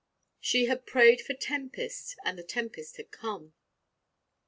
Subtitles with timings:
[0.39, 3.53] She had prayed for tempest: and the tempest had come.